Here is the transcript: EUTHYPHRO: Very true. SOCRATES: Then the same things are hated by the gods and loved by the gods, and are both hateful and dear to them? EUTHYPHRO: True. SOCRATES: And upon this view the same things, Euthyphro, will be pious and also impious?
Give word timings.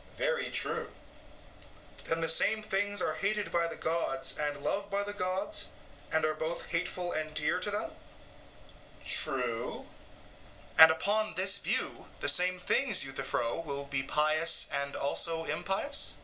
EUTHYPHRO: 0.00 0.16
Very 0.16 0.50
true. 0.50 0.92
SOCRATES: 1.98 2.08
Then 2.08 2.20
the 2.22 2.28
same 2.30 2.62
things 2.62 3.02
are 3.02 3.16
hated 3.16 3.52
by 3.52 3.66
the 3.68 3.76
gods 3.76 4.34
and 4.38 4.56
loved 4.62 4.88
by 4.88 5.02
the 5.02 5.12
gods, 5.12 5.68
and 6.10 6.24
are 6.24 6.32
both 6.32 6.68
hateful 6.68 7.12
and 7.12 7.34
dear 7.34 7.60
to 7.60 7.70
them? 7.70 7.90
EUTHYPHRO: 9.02 9.04
True. 9.04 9.66
SOCRATES: 9.74 10.76
And 10.78 10.90
upon 10.90 11.34
this 11.34 11.56
view 11.56 12.06
the 12.20 12.30
same 12.30 12.58
things, 12.58 13.04
Euthyphro, 13.04 13.58
will 13.60 13.84
be 13.84 14.02
pious 14.02 14.68
and 14.72 14.96
also 14.96 15.44
impious? 15.44 16.14